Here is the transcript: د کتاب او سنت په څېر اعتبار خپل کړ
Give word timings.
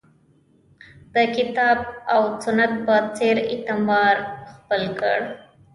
د 1.13 1.15
کتاب 1.35 1.77
او 2.13 2.21
سنت 2.43 2.71
په 2.85 2.95
څېر 3.17 3.37
اعتبار 3.51 4.15
خپل 4.53 4.83
کړ 4.99 5.19